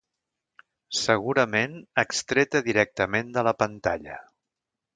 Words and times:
Segurament 0.99 1.75
extreta 2.05 2.63
directament 2.71 3.31
de 3.37 3.45
la 3.49 3.57
pantalla. 3.63 4.17